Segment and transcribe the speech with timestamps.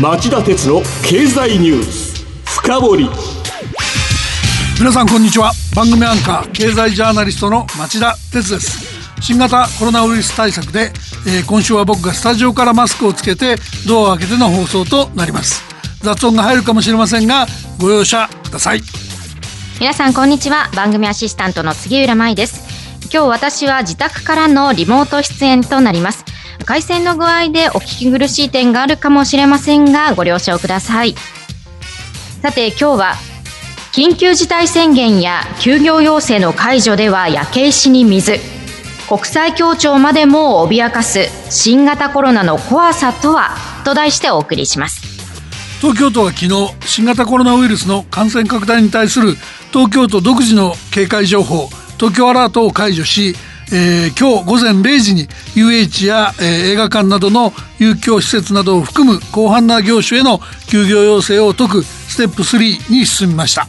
[0.00, 3.08] 町田鉄の経済ニュース深掘り。
[4.80, 5.52] 皆さんこんにちは。
[5.76, 9.22] 番組アンカー経済ジャーナリストの町田鉄です。
[9.22, 10.90] 新型コロナウイルス対策で、
[11.28, 13.54] えー、今週は僕がスタジオからマスクをつけて
[13.86, 15.62] ドアを開けての放送となります。
[16.00, 17.46] 雑音が入るかもしれませんが
[17.80, 18.80] ご容赦ください。
[19.78, 20.70] 皆さんこんにちは。
[20.74, 22.64] 番組アシスタントの杉浦舞です。
[23.12, 26.33] 今日私は自宅からのリモート出演となります
[26.64, 31.14] 回線の具合でお聞き苦しい点があるかもしれませんがご了承ください。
[32.42, 33.14] さて今日は
[33.92, 38.38] 緊急事態宣言や休業要請の解除では焼け石に水。
[39.08, 43.50] 国際協調までも脅かす新型コロナの怖さとは
[43.84, 45.02] と題してお送りします。
[45.80, 49.36] 東京都は昨日新型コロナウイルスの感染拡大に対する
[49.70, 51.68] 東京都独自の警戒情報
[51.98, 53.34] 東京アラートを解除し
[53.76, 60.38] えー、今日午前0時に UH や、えー、映画館などの遊興施設などを含む広範な業種への
[60.68, 63.66] 休業要請を解くステップ3に進みました。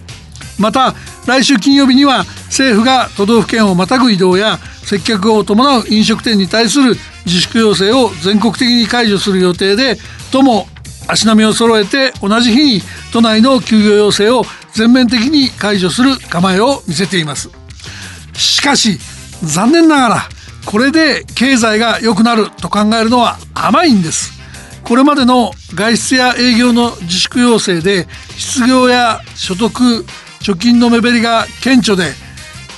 [0.59, 0.93] また
[1.25, 9.97] 来週金曜日には政府が都道府県をまたぐ移動や接客を伴う飲食店に対する自粛要請を全国的に解除する予定で
[10.31, 10.67] 都も
[11.07, 17.49] 足並みを揃えて同じ日に都内の休業要請を全面的に解除する構えを見せています。
[18.33, 18.99] しかし
[19.45, 20.29] 残念ながら
[20.65, 24.33] これで経済が良くなると考えるのは甘いんです。
[24.83, 29.71] これまでの外出や営業の自粛要請で失業や所得
[30.41, 32.13] 貯金の目減りが顕著で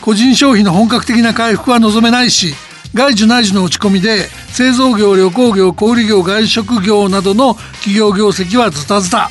[0.01, 2.53] 個人消費の本格的な回復は望めないし
[2.93, 9.29] 外需内需の落ち込みで製造業旅行業小売業外食業などの企業業績はズタズタ。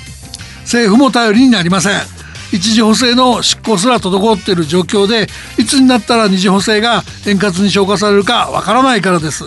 [0.61, 2.16] 政府も頼りになりません。
[2.53, 5.27] 一次補正の執行すら滞っている状況で
[5.59, 9.45] いつになったら二次補正が円滑に消化されるかわからないからです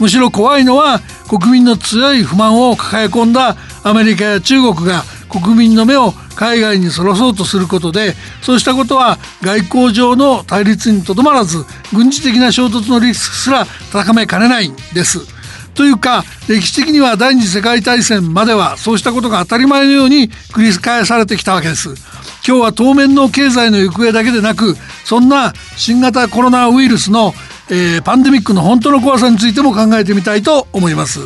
[0.00, 15.20] むしろ怖いのは国民の強い不満を抱え込んだアメリカや中国が国民の目を海外にそらそうとすることでそうしたことは外交上の対立にとどまらず軍事的な衝突のリスクすら高めかねないんです。
[15.74, 21.94] というか歴史的には第二次世界大戦まではそうしたことが当たり前のように繰り返されてきたわけです。
[22.46, 27.32] 今日は当面の経済の行方だけでなくそんな新型コロナウイルスの、
[27.70, 31.20] えー、パンデミックの本当の怖さについても考えてみたいと思います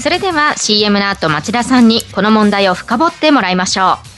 [0.00, 4.13] それでは CM の後町田さんにこの問題を深掘ってもらいましょう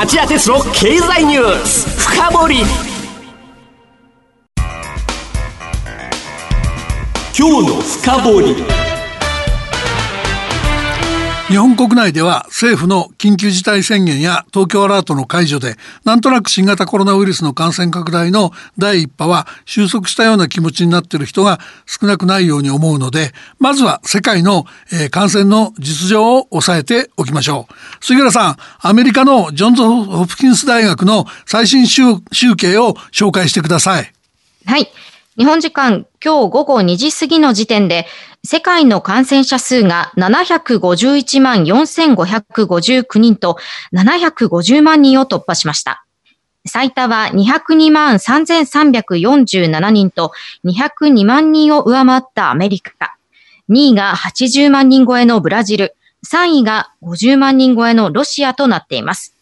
[0.00, 1.88] 町田鉄の経済ニュース。
[2.08, 2.54] 深掘り。
[7.36, 8.77] 今日の深掘り。
[11.48, 24.66] 日本国内では政府の緊急事態宣言や東京アラートの解除でなんとなく新型コロナウイルスの感染拡大の第一波は収束したような気持ちになっている人が少なくないように思うのでまずは世界の、
[25.10, 28.04] 感染の実情を押さえておきましょう。
[28.04, 32.02] 杉浦さんアメリカのジョンズ・ホプキンス大学の最新集
[32.58, 34.12] 計を紹介してください。
[34.66, 34.86] はい。
[35.38, 38.06] 日本時間今日午後2時過ぎの時点で、
[38.44, 43.56] 世界の感染者数が751万4559人と
[43.92, 46.04] 750万人を突破しました。
[46.66, 50.32] 最多は202万3347人と
[50.64, 53.16] 202万人を上回ったアメリカ。
[53.70, 55.94] 2位が80万人超えのブラジル。
[56.26, 59.36] 3位が50万人超えのロシアとなっています。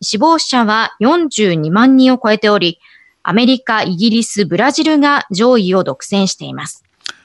[0.00, 2.80] 死亡者は42万人を超えており、
[3.28, 6.84] アメリカ、イギリス、ブラジルが上位を独占しています。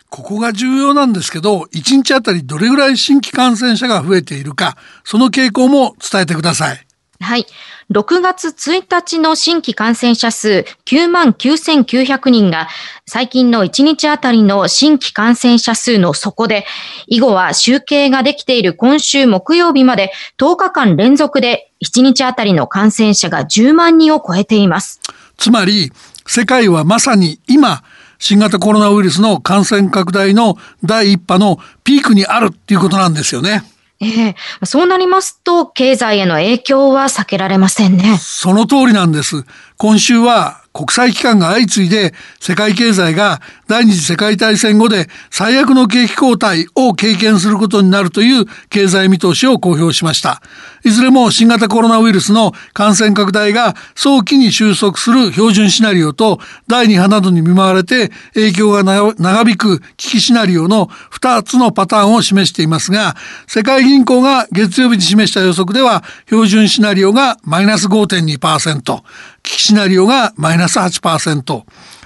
[0.09, 6.85] ここが重要なんですけど、1日あたりどれぐらい新規感染者が増えているか、その傾向も伝えてください。
[7.21, 7.45] はい。
[7.91, 12.67] 6月1日の新規感染者数9万9900人が
[13.05, 16.65] 最近の1日あたりの新規感染者数の底で、
[17.05, 24.99] 以後は集計ができている今週木曜日まで10日間連続で1日あたりの感染者が10万人を超えています。
[25.41, 25.91] つまり
[26.27, 27.83] 世界はまさに今
[28.19, 33.63] 新型コロナウイルスの感染拡大の第一波のピークにあるっていうことなんですよね。
[33.99, 38.17] ええそうなりますと経済への影響は避けられませんね。
[38.19, 39.43] その通りなんです。
[39.77, 50.41] 今週は国際機関が相次いで世界経済が第二次世界大戦後で最悪の景気後退を経験することになるという経済見通しを公表しました。
[50.83, 63.15] いずれも新型コロナウイルスの感染拡大が早期に収束する標準シナリオと第2波などに見舞われて影響が長引く危機シナリオの2つのパターンを示していますが、
[63.47, 69.01] 世界銀行が月曜日に示した予測では標準シナリオがマイナス5.2%、
[69.43, 71.63] 危機シナリオがマイナス8%、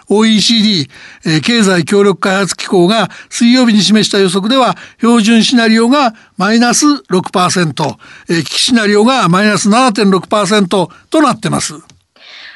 [0.07, 0.87] OECD、
[1.25, 7.97] えー、経済協力開発機構が水曜日に示した予測では標準シナリオがマイナス6%、
[8.29, 10.67] えー、危機シナリオがマイナス7.6%
[11.09, 11.94] となってます。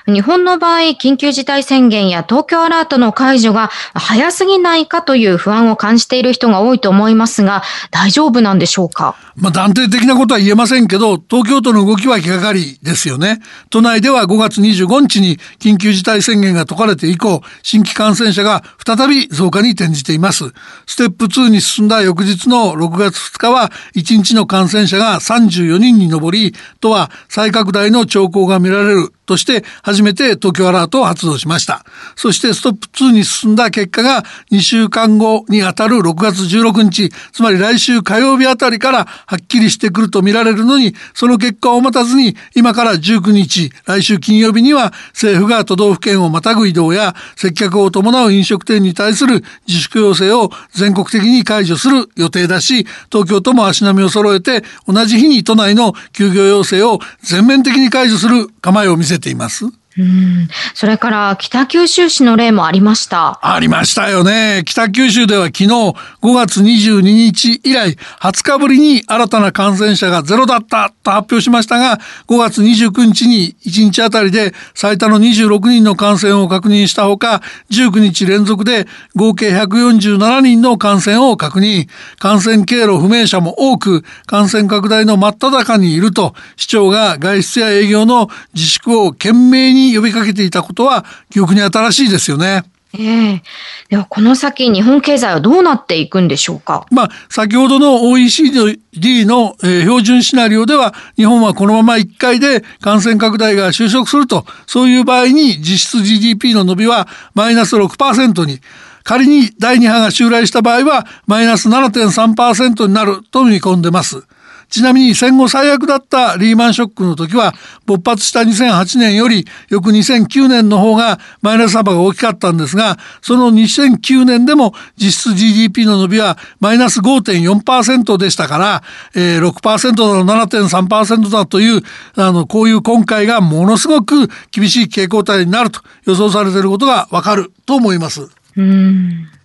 [0.09, 9.15] 日本の場合、緊急事態宣言や東京アラートの解除が早すぎないかという不安を感じている人が多いと思いますが、大丈夫なんでしょうか？
[9.35, 13.39] まあ断定的なことは言えませんけど、東京都の動きは気がかりですよね。
[13.69, 20.51] 都内では5月25日に緊急事態宣言が解かれて以降、新規感染者が再び増加に転じています。
[20.85, 31.83] ステップ2に進んだ翌日の6月2日は、1日の感染者が34人に上り、都は再拡大の兆候が見られるとして初初めて東京アラートを発動しました。
[32.15, 59.65] そしてストップ2に進んだ結果が2週間後にあたる6月16日、つまり来週火曜日あたりからはっきりしてくると見られるのに、その結果を待たずに今から19日、来週金曜日には政府が都道府県をまたぐ移動や接客を伴う飲食店に対する自粛要請を全国的に解除する予定だし、東京都も足並みを揃えて同じ日に都内の休業要請を全面的に解除する構えを見せています。
[59.99, 60.47] うん。
[60.73, 63.39] それから北九州市の例もありました。
[63.41, 64.63] ありましたよね。
[64.65, 65.95] 北九州では昨日5
[66.33, 77.41] 月22日以来20日ぶりに新たな感染者がゼロだったと発表しましたが、5月29日に1日あたりで最多の26人の感染を確認したほか、
[77.71, 81.87] 19日連続で合計147人の感染を確認。
[82.19, 92.63] 感染経路不明者も多く、感染拡大の真っ只中にいると、市長が外出や営業の自粛を懸命に呼びかけていたことは記憶に新しいですよね。
[92.97, 93.43] ええ
[93.89, 96.87] ではこの先日本経済はどうなっていくんでしょうか？
[96.89, 98.79] まあ先ほどの OECD
[99.25, 108.59] の、えー、標準シナリオでは日本はこのまま1回で感染拡大が収束するとそういう場合に実質 GDP の伸びはマイナス6%に
[109.03, 114.23] 仮に第2波が襲来した場合はマイナス7.3%になると見込んでます。
[114.69, 117.53] ちなみに戦後最悪だったリーマンショックの時は
[117.85, 128.83] 勃発した2008年より翌2009年の方がマイナス幅が大きかったんですがその2009年でも実質 GDP の伸びはマイナス5.4%でしたから、
[129.15, 131.81] えー、6%だの7.3%だという
[132.15, 138.29] あのこういう今回がものすごく厳しい傾向体になると予想されていることがわかると思います。
[138.55, 139.38] うん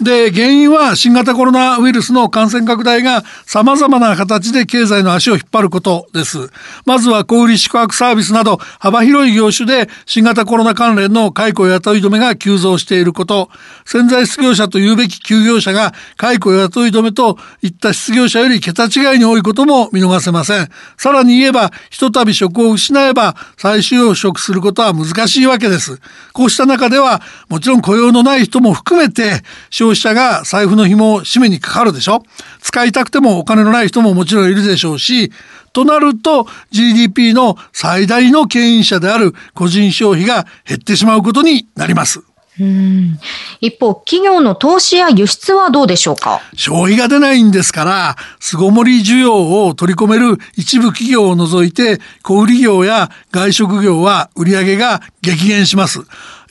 [0.00, 6.50] で、原因は新型コロナウイルスの感染拡大が様々な形で経済の足を引っ張ることです。
[6.84, 13.50] まずは小売宿泊サービスなど幅広い業種で新型コロナ関連の解雇雇い止めが急増していること、
[13.84, 20.68] 潜在失業者と言うべき休業者が解雇雇い止めといった失業者より桁違いに多いことも見逃せません。
[20.96, 26.00] さらに言えば、ひとたび職を失えば再就職することは難しいわけです。
[26.32, 29.44] こうした中では、もちろん雇用のない人も含めて、
[29.84, 32.22] 消費者が財布の紐を締めにかかるでしょ？
[32.62, 35.30] 使いたくてもお金のない人ももちろんいるでしょうし、
[35.74, 42.22] となると GDP の最大の牽引者である個人消費が減ってしまうことになります。
[42.60, 43.18] うん
[43.60, 46.40] 一方、企業の投資や輸出はどうでしょうか？
[46.54, 56.00] 消費が出ないんですから、巣ごもり需要を取り込める一部企業を除いて、小売業や外食業は売上が激減します。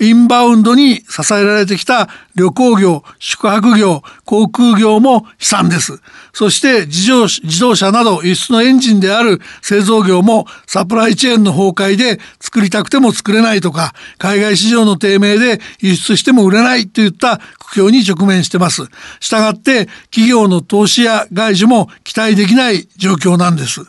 [0.02, 6.02] インバウンドに支えられてきた旅行業、宿泊業、航空業も悲惨です。
[6.34, 18.84] そして自動自動車など輸出のエンジンである製造業もサプライチェーンの崩壊で作りたくても作れないとか、海外市場の低迷で輸出しても売れないといった苦境に直面してます。
[19.20, 23.82] したがって企業の投資や外需も期待できない状況なんです。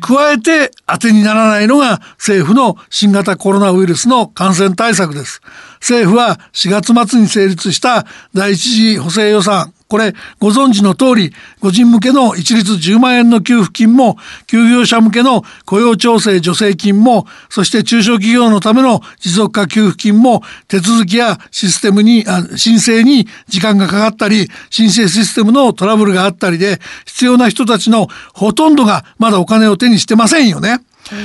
[0.00, 5.40] 加えて当てにならないのが政府の新型コロナウイルスの感染対策です。
[5.86, 14.16] 政府は4月末に成立した第一次補正予算これご存知の通り個人向けの一律10万円の給付金も
[14.48, 30.80] 休業者向けの雇用調整助成金もそして中小企業のための持続化給付金も手続きやシステムにあ申請に時間がかかったり申請システムのトラブルがあったりで必要な人たちのほとんどがまだお金を手にしてませんよね。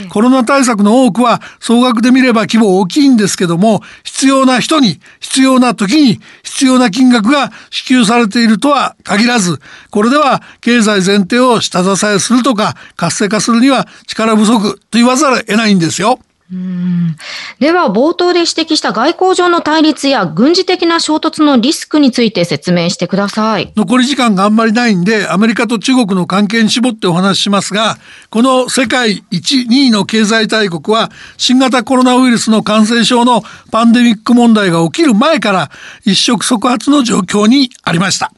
[0.10, 9.60] コロナ対策の多くは総額で見れば規模大きいんですけども必要な人に必要な時に必要な金額が支給されているとは限らず
[9.90, 16.20] これでは経済前提を下支えするとか活性化するには力不足と言わざるを得ないんですよ。
[16.52, 17.16] うん
[17.60, 27.98] では冒頭で指摘した外交上の対立や軍事的な衝突のリスクについて説明してください残り時間があんまりないんでアメリカと中国の関係に絞ってお話ししますが
[28.30, 35.72] この世界1、2位の経済大国は新型コロナウイルスの感染症のパンデミック問題が起きる前から
[36.04, 38.34] 一触即発の状況にありました。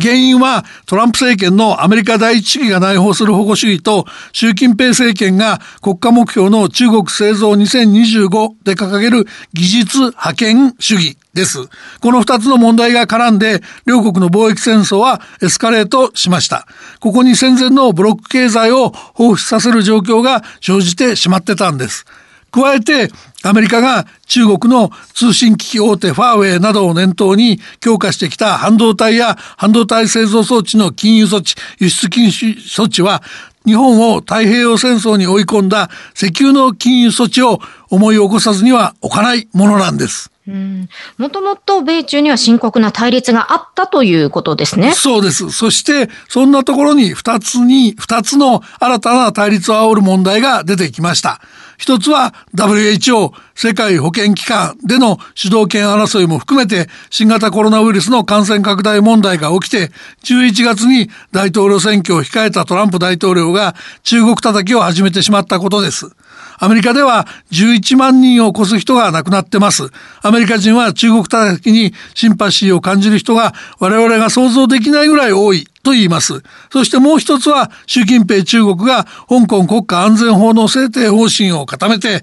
[0.00, 11.58] 原因はトランプ政権のアメリカ第一主義が内包する保護主義と習近平政権が国家目標の中国製造2025で掲げる技術派遣主義です。
[12.00, 16.66] この二つの問題が絡んで両国の貿易戦争はエスカレートしました。
[17.00, 22.04] ここに戦前のブロック経済を放出させる状況が生じてしまってたんです。
[22.52, 23.08] 加えて
[23.44, 33.22] アメリカが中国の通信機器大手ファーウェイなどを念頭に強化してきた半導体や半導体製造装置の禁輸措置、輸出禁止措置は
[33.64, 40.30] 日本を太平洋戦争に追い込んだ石油の禁輸措置を思い起こさずには置かないものなんです。
[40.46, 44.92] もともと米中には深刻な対立があったということですね。
[44.92, 45.50] そうです。
[45.50, 51.40] そして、そんなところに二つに、二つの新たな対立を煽る問題が出てきました。
[51.82, 59.90] 一つは WHO 世界保健機関での主導権争いも含めて新型コロナウイルスの感染拡大問題が起きて
[60.22, 66.14] 11月に大統領選挙を控えたトランプ大統領が中国叩きを始めてしまったことです。
[66.62, 69.90] アメリカでは11万人を超す人が亡くなってます。
[70.22, 76.40] アメリカ人は中国叩きにシンパシーを感じる人が我々が想像できないぐらい多いと言います。
[76.70, 82.22] そしてもう一つは習近平中国が香港国家安全法の制定方針を固めて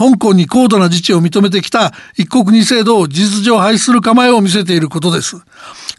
[0.00, 5.36] 香港に高度な自治を認めてきた一国二制度を事実上廃止する構えを見せていることです。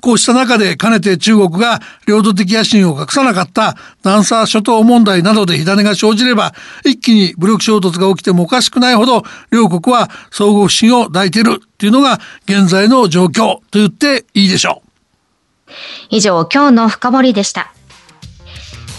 [0.01, 15.72] こうした中でかねて中国が領土的野心を隠さなかった南沙諸島問題などで火種が生じれば一気に武力衝突が起きてもおかしくないほど両国は相互不信を抱いているというのが現在の状況と言っていいでしょう。
[16.10, 17.72] 以上、今日の深掘りでした。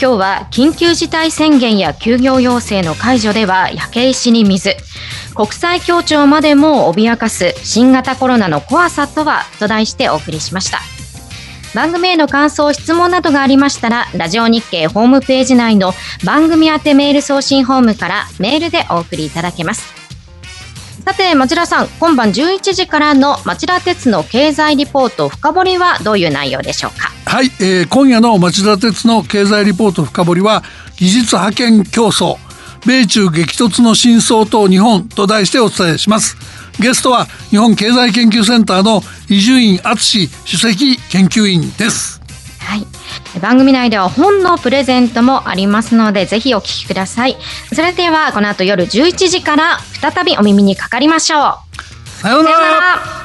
[0.02, 4.74] 今日は緊急事態宣言や休業要請の解除では焼け石に水。
[5.36, 10.80] 国際協調までも脅かす新型コロナの怖さとはと題してお送りしました。
[11.72, 15.92] 番組への感想、質問などがありましたら、ラジオ日経ホームページ内の
[16.24, 19.84] 番組宛てメール送信ホームからメールでお送りいただけます。
[21.04, 27.12] さて、町田さん、今晩11時からの町田鉄の経済リポート深掘りはどういう内容でしょうか？
[27.32, 30.62] はい、えー、今夜の町田鉄の経済リポート深掘りは、
[30.98, 32.36] 技術派遣競争、
[32.86, 36.36] 米中激突の真相と日本と題してお伝えします。
[36.78, 42.20] ゲストは日本経済研究センターの伊集院敦首席研究員です。
[42.58, 42.86] はい。
[43.40, 47.38] 番組内では本のプレゼントもありますので、ぜひお聞きください。
[47.74, 52.20] それでは、この後夜11時から再びお耳にかかりましょう。
[52.20, 53.21] さようなら